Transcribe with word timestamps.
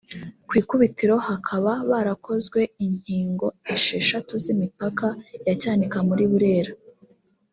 Ku 0.47 0.53
ikubitiro 0.61 1.15
hakaba 1.27 1.71
barakozwe 1.91 2.59
inyingo 2.85 3.47
esheshatu 3.73 4.33
z’imipaka 4.43 5.07
ya 5.47 5.53
Cyanika 5.61 5.97
muri 6.07 6.25
Burera 6.31 6.73